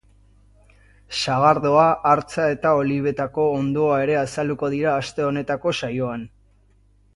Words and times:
Sagardoa, 1.17 1.83
hartza 2.13 2.47
eta 2.55 2.71
olibetako 2.79 3.47
onddoa 3.59 4.01
ere 4.07 4.19
azalduko 4.23 4.73
dira 4.77 4.97
aste 5.05 5.29
honetako 5.29 5.77
saioan. 5.83 6.29